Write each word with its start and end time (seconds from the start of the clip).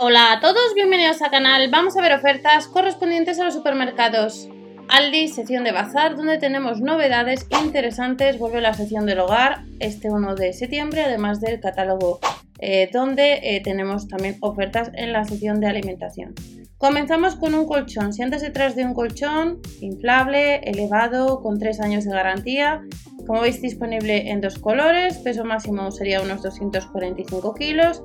Hola 0.00 0.30
a 0.30 0.38
todos, 0.38 0.74
bienvenidos 0.76 1.20
al 1.22 1.32
canal. 1.32 1.68
Vamos 1.72 1.96
a 1.96 2.00
ver 2.00 2.12
ofertas 2.12 2.68
correspondientes 2.68 3.40
a 3.40 3.44
los 3.44 3.54
supermercados. 3.54 4.48
Aldi, 4.86 5.26
sección 5.26 5.64
de 5.64 5.72
bazar, 5.72 6.14
donde 6.14 6.38
tenemos 6.38 6.80
novedades 6.80 7.48
interesantes. 7.64 8.38
Vuelve 8.38 8.60
la 8.60 8.74
sección 8.74 9.06
del 9.06 9.18
hogar 9.18 9.64
este 9.80 10.08
1 10.08 10.36
de 10.36 10.52
septiembre, 10.52 11.02
además 11.02 11.40
del 11.40 11.58
catálogo, 11.58 12.20
eh, 12.60 12.88
donde 12.92 13.40
eh, 13.42 13.60
tenemos 13.60 14.06
también 14.06 14.36
ofertas 14.38 14.92
en 14.94 15.12
la 15.12 15.24
sección 15.24 15.58
de 15.58 15.66
alimentación. 15.66 16.32
Comenzamos 16.76 17.34
con 17.34 17.54
un 17.54 17.66
colchón. 17.66 18.12
Siéntese 18.12 18.46
detrás 18.46 18.76
de 18.76 18.84
un 18.84 18.94
colchón 18.94 19.60
inflable, 19.80 20.58
elevado, 20.58 21.42
con 21.42 21.58
3 21.58 21.80
años 21.80 22.04
de 22.04 22.12
garantía. 22.12 22.82
Como 23.26 23.40
veis, 23.40 23.60
disponible 23.60 24.30
en 24.30 24.42
dos 24.42 24.60
colores. 24.60 25.18
Peso 25.18 25.44
máximo 25.44 25.90
sería 25.90 26.22
unos 26.22 26.40
245 26.44 27.52
kilos 27.56 28.00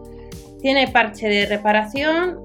tiene 0.63 0.87
parche 0.87 1.27
de 1.27 1.45
reparación. 1.45 2.39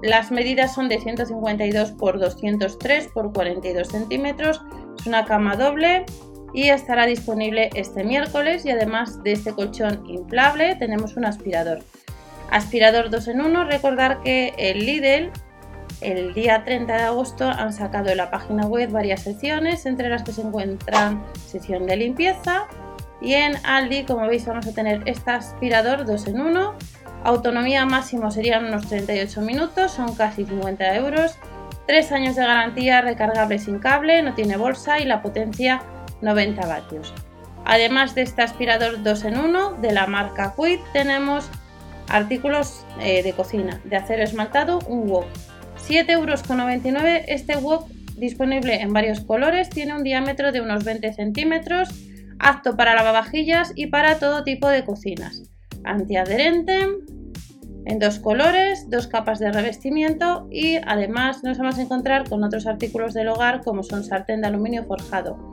Las 0.00 0.30
medidas 0.30 0.72
son 0.72 0.88
de 0.88 1.00
152 1.00 1.92
por 1.92 2.20
203 2.20 3.08
por 3.08 3.32
42 3.32 3.88
centímetros. 3.88 4.62
Es 4.98 5.06
una 5.06 5.24
cama 5.24 5.56
doble 5.56 6.06
y 6.54 6.68
estará 6.68 7.06
disponible 7.06 7.70
este 7.74 8.04
miércoles. 8.04 8.64
Y 8.64 8.70
además 8.70 9.20
de 9.24 9.32
este 9.32 9.52
colchón 9.52 10.08
inflable, 10.08 10.76
tenemos 10.76 11.16
un 11.16 11.24
aspirador. 11.24 11.80
Aspirador 12.52 13.10
2 13.10 13.28
en 13.28 13.40
1. 13.40 13.64
Recordar 13.64 14.20
que 14.22 14.54
el 14.56 14.86
Lidl 14.86 15.32
el 16.02 16.34
día 16.34 16.62
30 16.62 16.94
de 16.94 17.02
agosto 17.02 17.48
han 17.48 17.72
sacado 17.72 18.10
en 18.10 18.18
la 18.18 18.30
página 18.30 18.66
web 18.66 18.90
varias 18.92 19.22
secciones, 19.22 19.86
entre 19.86 20.08
las 20.08 20.22
que 20.22 20.30
se 20.30 20.42
encuentran 20.42 21.24
sección 21.48 21.86
de 21.86 21.96
limpieza. 21.96 22.68
Y 23.20 23.32
en 23.32 23.54
Aldi, 23.64 24.04
como 24.04 24.28
veis, 24.28 24.46
vamos 24.46 24.68
a 24.68 24.72
tener 24.72 25.02
este 25.06 25.32
aspirador 25.32 26.04
2 26.04 26.28
en 26.28 26.40
1 26.40 26.74
Autonomía 27.24 27.84
máximo 27.86 28.30
serían 28.30 28.66
unos 28.66 28.86
38 28.88 29.40
minutos, 29.40 29.92
son 29.92 30.14
casi 30.14 30.44
50 30.44 30.94
euros. 30.96 31.36
3 31.86 32.12
años 32.12 32.36
de 32.36 32.42
garantía 32.42 33.00
recargable 33.00 33.58
sin 33.58 33.78
cable, 33.78 34.22
no 34.22 34.34
tiene 34.34 34.56
bolsa 34.56 34.98
y 35.00 35.04
la 35.04 35.22
potencia 35.22 35.82
90 36.20 36.66
vatios. 36.66 37.12
Además 37.64 38.14
de 38.14 38.22
este 38.22 38.42
aspirador 38.42 39.02
2 39.02 39.24
en 39.24 39.38
1 39.38 39.72
de 39.80 39.92
la 39.92 40.06
marca 40.06 40.54
Quid, 40.56 40.78
tenemos 40.92 41.48
artículos 42.08 42.84
eh, 43.00 43.22
de 43.22 43.32
cocina 43.32 43.80
de 43.84 43.96
acero 43.96 44.22
esmaltado, 44.22 44.78
un 44.86 45.08
wok. 45.08 45.26
7,99 45.88 46.10
euros. 46.10 46.40
Este 47.26 47.56
wok 47.56 47.88
disponible 48.16 48.80
en 48.80 48.92
varios 48.92 49.20
colores, 49.20 49.68
tiene 49.68 49.94
un 49.94 50.02
diámetro 50.02 50.52
de 50.52 50.60
unos 50.60 50.84
20 50.84 51.12
centímetros, 51.12 51.88
apto 52.38 52.76
para 52.76 52.94
lavavajillas 52.94 53.72
y 53.74 53.86
para 53.86 54.18
todo 54.18 54.44
tipo 54.44 54.68
de 54.68 54.84
cocinas. 54.84 55.42
Antiadherente, 55.84 56.86
en 57.86 57.98
dos 58.00 58.18
colores, 58.18 58.90
dos 58.90 59.06
capas 59.06 59.38
de 59.38 59.52
revestimiento 59.52 60.48
y 60.50 60.76
además 60.76 61.44
nos 61.44 61.58
vamos 61.58 61.78
a 61.78 61.82
encontrar 61.82 62.28
con 62.28 62.42
otros 62.42 62.66
artículos 62.66 63.14
del 63.14 63.28
hogar 63.28 63.62
como 63.62 63.82
son 63.82 64.04
sartén 64.04 64.40
de 64.40 64.48
aluminio 64.48 64.84
forjado. 64.84 65.50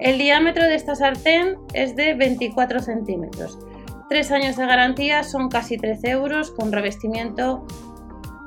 El 0.00 0.18
diámetro 0.18 0.64
de 0.64 0.74
esta 0.74 0.94
sartén 0.94 1.56
es 1.74 1.94
de 1.94 2.14
24 2.14 2.80
centímetros. 2.80 3.58
Tres 4.08 4.30
años 4.30 4.56
de 4.56 4.66
garantía 4.66 5.22
son 5.24 5.48
casi 5.48 5.76
13 5.76 6.10
euros 6.10 6.50
con 6.50 6.72
revestimiento 6.72 7.66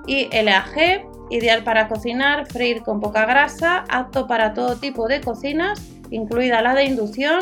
y 0.08 0.30
LAG, 0.30 1.06
ideal 1.30 1.64
para 1.64 1.88
cocinar, 1.88 2.48
freír 2.48 2.82
con 2.82 3.00
poca 3.00 3.26
grasa, 3.26 3.86
apto 3.90 4.28
para 4.28 4.54
todo 4.54 4.78
tipo 4.78 5.08
de 5.08 5.22
cocinas, 5.22 5.80
incluida 6.10 6.62
la 6.62 6.74
de 6.74 6.86
inducción 6.86 7.40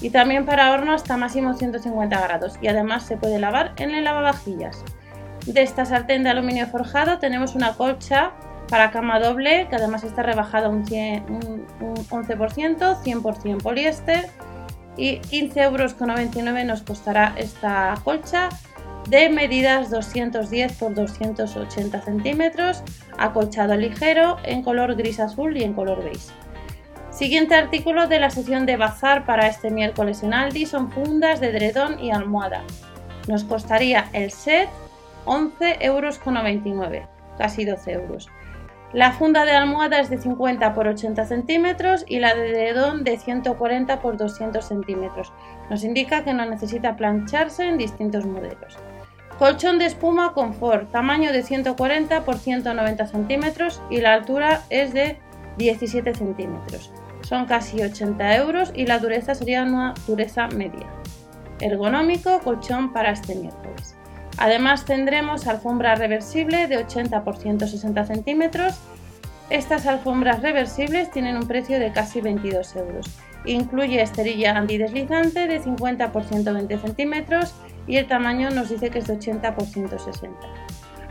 y 0.00 0.10
también 0.10 0.46
para 0.46 0.72
horno 0.72 0.92
hasta 0.92 1.16
máximo 1.16 1.54
150 1.54 2.20
grados 2.20 2.58
y 2.60 2.68
además 2.68 3.04
se 3.04 3.16
puede 3.16 3.38
lavar 3.38 3.72
en 3.76 3.94
el 3.94 4.04
lavavajillas. 4.04 4.84
De 5.46 5.62
esta 5.62 5.84
sartén 5.84 6.24
de 6.24 6.30
aluminio 6.30 6.66
forjado 6.66 7.18
tenemos 7.18 7.54
una 7.54 7.74
colcha 7.74 8.32
para 8.68 8.90
cama 8.90 9.18
doble 9.18 9.66
que 9.68 9.76
además 9.76 10.04
está 10.04 10.22
rebajada 10.22 10.68
un, 10.68 10.84
11%, 10.84 13.02
100% 13.02 13.62
poliéster 13.62 14.28
y 14.96 15.20
15,99 15.20 16.36
euros 16.36 16.64
nos 16.66 16.82
costará 16.82 17.32
esta 17.36 17.94
colcha 18.04 18.50
de 19.08 19.30
medidas 19.30 19.90
210 19.90 20.82
x 20.82 20.94
280 20.94 22.00
centímetros, 22.02 22.82
acolchado 23.16 23.74
ligero 23.74 24.36
en 24.44 24.62
color 24.62 24.96
gris 24.96 25.18
azul 25.18 25.56
y 25.56 25.62
en 25.62 25.72
color 25.72 26.04
beige. 26.04 26.28
Siguiente 27.18 27.56
artículo 27.56 28.06
de 28.06 28.20
la 28.20 28.30
sección 28.30 28.64
de 28.64 28.76
bazar 28.76 29.26
para 29.26 29.48
este 29.48 29.72
miércoles 29.72 30.22
en 30.22 30.32
Aldi 30.32 30.66
son 30.66 30.92
fundas 30.92 31.40
de 31.40 31.50
dredón 31.50 31.98
y 31.98 32.12
almohada. 32.12 32.62
Nos 33.26 33.42
costaría 33.42 34.08
el 34.12 34.30
set 34.30 34.68
11,99 35.24 35.82
euros, 35.82 36.20
casi 37.36 37.64
12 37.64 37.92
euros. 37.92 38.28
La 38.92 39.10
funda 39.10 39.44
de 39.44 39.50
almohada 39.50 39.98
es 39.98 40.10
de 40.10 40.18
50 40.18 40.72
por 40.74 40.86
80 40.86 41.24
centímetros 41.24 42.04
y 42.06 42.20
la 42.20 42.36
de 42.36 42.52
dedón 42.52 43.02
de 43.02 43.18
140 43.18 44.00
por 44.00 44.16
200 44.16 44.64
centímetros. 44.64 45.32
Nos 45.70 45.82
indica 45.82 46.22
que 46.22 46.34
no 46.34 46.46
necesita 46.46 46.94
plancharse 46.94 47.64
en 47.64 47.78
distintos 47.78 48.26
modelos. 48.26 48.78
Colchón 49.40 49.80
de 49.80 49.86
espuma 49.86 50.34
confort, 50.34 50.92
tamaño 50.92 51.32
de 51.32 51.42
140 51.42 52.24
por 52.24 52.36
190 52.38 53.06
centímetros 53.08 53.82
y 53.90 54.02
la 54.02 54.14
altura 54.14 54.62
es 54.70 54.94
de 54.94 55.18
17 55.56 56.14
centímetros. 56.14 56.92
Son 57.28 57.44
casi 57.44 57.82
80 57.82 58.36
euros 58.36 58.72
y 58.74 58.86
la 58.86 58.98
dureza 58.98 59.34
sería 59.34 59.62
una 59.62 59.92
dureza 60.06 60.48
media. 60.48 60.86
Ergonómico, 61.60 62.38
colchón 62.40 62.94
para 62.94 63.10
este 63.10 63.34
miércoles. 63.34 63.96
Además 64.38 64.86
tendremos 64.86 65.46
alfombra 65.46 65.94
reversible 65.94 66.68
de 66.68 66.78
80 66.78 67.24
por 67.24 67.36
160 67.36 68.06
centímetros. 68.06 68.80
Estas 69.50 69.86
alfombras 69.86 70.40
reversibles 70.40 71.10
tienen 71.10 71.36
un 71.36 71.46
precio 71.46 71.78
de 71.78 71.92
casi 71.92 72.22
22 72.22 72.76
euros. 72.76 73.06
Incluye 73.44 74.00
esterilla 74.00 74.56
antideslizante 74.56 75.46
de 75.46 75.60
50 75.60 76.12
por 76.12 76.24
120 76.24 76.78
centímetros 76.78 77.54
y 77.86 77.96
el 77.96 78.06
tamaño 78.06 78.48
nos 78.50 78.70
dice 78.70 78.88
que 78.88 79.00
es 79.00 79.06
de 79.06 79.14
80 79.14 79.54
por 79.54 79.66
160. 79.66 80.38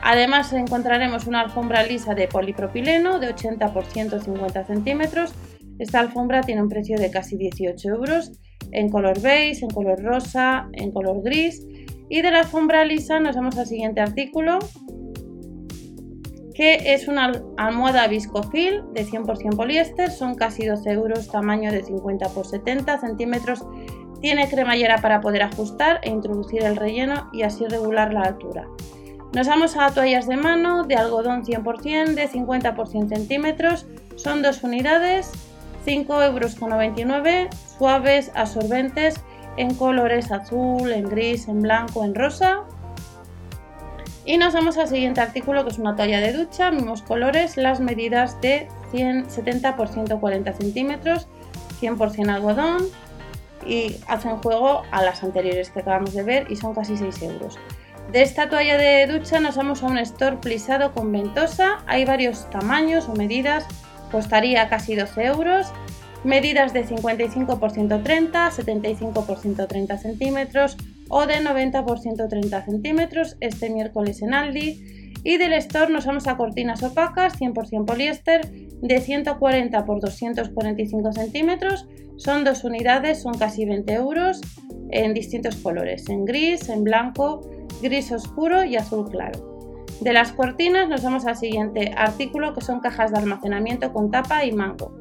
Además 0.01 0.51
encontraremos 0.53 1.27
una 1.27 1.41
alfombra 1.41 1.83
lisa 1.83 2.15
de 2.15 2.27
polipropileno 2.27 3.19
de 3.19 3.27
80 3.27 3.71
por 3.71 3.85
150 3.85 4.63
centímetros. 4.63 5.33
Esta 5.79 5.99
alfombra 5.99 6.41
tiene 6.41 6.61
un 6.61 6.69
precio 6.69 6.97
de 6.97 7.11
casi 7.11 7.37
18 7.37 7.89
euros 7.89 8.31
en 8.71 8.89
color 8.89 9.21
beige, 9.21 9.63
en 9.63 9.69
color 9.69 10.01
rosa, 10.01 10.67
en 10.73 10.91
color 10.91 11.21
gris 11.23 11.65
y 12.09 12.21
de 12.21 12.31
la 12.31 12.39
alfombra 12.39 12.85
lisa 12.85 13.19
nos 13.19 13.35
vamos 13.35 13.57
al 13.57 13.67
siguiente 13.67 13.99
artículo, 13.99 14.59
que 16.53 16.93
es 16.93 17.07
una 17.07 17.31
almohada 17.57 18.07
viscofil 18.07 18.81
de 18.93 19.05
100% 19.05 19.55
poliéster, 19.55 20.09
son 20.09 20.35
casi 20.35 20.65
12 20.65 20.89
euros, 20.91 21.27
tamaño 21.27 21.71
de 21.71 21.83
50 21.83 22.29
por 22.29 22.47
70 22.47 22.99
centímetros. 22.99 23.65
Tiene 24.21 24.49
cremallera 24.49 24.97
para 24.99 25.21
poder 25.21 25.43
ajustar 25.43 25.99
e 26.01 26.09
introducir 26.09 26.63
el 26.63 26.75
relleno 26.75 27.29
y 27.33 27.43
así 27.43 27.67
regular 27.67 28.13
la 28.13 28.21
altura. 28.21 28.67
Nos 29.33 29.47
vamos 29.47 29.75
a 29.77 29.91
toallas 29.91 30.27
de 30.27 30.37
mano 30.37 30.85
de 30.85 30.95
algodón 30.95 31.43
100% 31.43 32.15
de 32.15 32.27
50 32.27 32.73
por 32.73 32.87
100 32.87 33.09
centímetros. 33.09 33.85
Son 34.15 34.41
dos 34.41 34.63
unidades, 34.63 35.31
5,99 35.87 37.27
euros, 37.27 37.55
suaves, 37.77 38.31
absorbentes 38.35 39.21
en 39.55 39.73
colores 39.73 40.31
azul, 40.31 40.91
en 40.91 41.05
gris, 41.05 41.47
en 41.47 41.61
blanco, 41.61 42.03
en 42.03 42.13
rosa. 42.13 42.63
Y 44.25 44.37
nos 44.37 44.53
vamos 44.53 44.77
al 44.77 44.89
siguiente 44.89 45.21
artículo 45.21 45.63
que 45.63 45.71
es 45.71 45.79
una 45.79 45.95
toalla 45.95 46.19
de 46.19 46.33
ducha, 46.33 46.71
mismos 46.71 47.01
colores, 47.01 47.55
las 47.55 47.79
medidas 47.79 48.39
de 48.41 48.67
170 48.91 49.77
por 49.77 49.87
140 49.87 50.51
centímetros, 50.51 51.27
100% 51.79 52.29
algodón 52.29 52.83
y 53.65 53.95
hacen 54.07 54.37
juego 54.37 54.83
a 54.91 55.01
las 55.01 55.23
anteriores 55.23 55.69
que 55.69 55.79
acabamos 55.79 56.13
de 56.13 56.23
ver 56.23 56.51
y 56.51 56.57
son 56.57 56.75
casi 56.75 56.97
6 56.97 57.21
euros. 57.23 57.57
De 58.11 58.21
esta 58.21 58.49
toalla 58.49 58.77
de 58.77 59.07
ducha 59.07 59.39
nos 59.39 59.55
vamos 59.55 59.83
a 59.83 59.87
un 59.87 59.97
store 59.97 60.37
plisado 60.37 60.93
con 60.93 61.11
ventosa, 61.11 61.79
hay 61.87 62.03
varios 62.05 62.49
tamaños 62.49 63.07
o 63.09 63.13
medidas, 63.13 63.65
costaría 64.11 64.69
casi 64.69 64.95
12 64.95 65.25
euros 65.25 65.71
medidas 66.23 66.73
de 66.73 66.85
55 66.85 67.59
por 67.59 67.71
130, 67.71 68.51
75 68.51 69.25
por 69.25 69.37
130 69.39 69.97
centímetros 69.97 70.77
o 71.09 71.25
de 71.25 71.39
90 71.41 71.85
por 71.85 71.99
130 71.99 72.65
centímetros 72.65 73.37
este 73.39 73.69
miércoles 73.69 74.21
en 74.21 74.33
Aldi. 74.33 75.13
Y 75.23 75.37
del 75.37 75.53
store 75.53 75.91
nos 75.91 76.05
vamos 76.05 76.27
a 76.27 76.37
cortinas 76.37 76.83
opacas 76.83 77.39
100% 77.39 77.85
poliéster 77.85 78.49
de 78.51 79.01
140 79.01 79.85
por 79.85 79.99
245 79.99 81.11
centímetros. 81.13 81.87
Son 82.17 82.43
dos 82.43 82.63
unidades, 82.63 83.21
son 83.21 83.37
casi 83.37 83.65
20 83.65 83.93
euros 83.93 84.41
en 84.89 85.13
distintos 85.13 85.55
colores, 85.57 86.07
en 86.09 86.25
gris, 86.25 86.69
en 86.69 86.83
blanco, 86.83 87.41
gris 87.81 88.11
oscuro 88.11 88.63
y 88.63 88.75
azul 88.75 89.09
claro. 89.09 89.56
De 90.01 90.13
las 90.13 90.31
cortinas 90.31 90.87
nos 90.87 91.03
vamos 91.03 91.25
al 91.25 91.37
siguiente 91.37 91.93
artículo 91.97 92.53
que 92.53 92.61
son 92.61 92.79
cajas 92.79 93.11
de 93.11 93.17
almacenamiento 93.17 93.91
con 93.93 94.11
tapa 94.11 94.45
y 94.45 94.51
mango. 94.51 94.91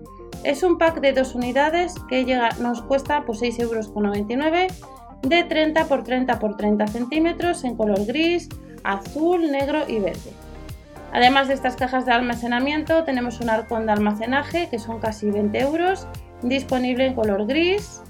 Es 0.43 0.63
un 0.63 0.79
pack 0.79 1.01
de 1.01 1.13
dos 1.13 1.35
unidades 1.35 1.95
que 2.09 2.25
nos 2.61 2.83
cuesta 2.83 3.25
pues, 3.27 3.43
6,99 3.43 3.61
euros 3.61 4.97
de 5.23 5.45
30 5.45 5.85
por 5.87 6.03
30 6.03 6.39
por 6.39 6.57
30 6.57 6.87
centímetros 6.87 7.65
en 7.65 7.77
color 7.77 8.07
gris, 8.07 8.49
azul, 8.85 9.51
negro 9.51 9.83
y 9.87 9.99
verde. 9.99 10.33
Además 11.13 11.49
de 11.49 11.55
estas 11.55 11.77
cajas 11.77 12.07
de 12.07 12.13
almacenamiento 12.13 13.05
tenemos 13.05 13.41
un 13.41 13.51
arcón 13.51 13.87
de 13.87 13.93
almacenaje 13.93 14.69
que 14.71 14.79
son 14.79 14.99
casi 14.99 15.31
20 15.31 15.59
euros, 15.61 16.07
disponible 16.43 17.07
en 17.07 17.15
color 17.15 17.47
gris 17.47 18.03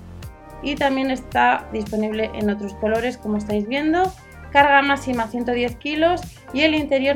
y 0.62 0.75
también 0.75 1.11
está 1.11 1.69
disponible 1.73 2.31
en 2.35 2.50
otros 2.50 2.75
colores 2.75 3.19
como 3.19 3.38
estáis 3.38 3.67
viendo. 3.67 4.12
Carga 4.50 4.83
máxima 4.83 5.27
110 5.27 5.77
kilos 5.77 6.21
y 6.52 6.62
el 6.62 6.75
interior 6.75 7.14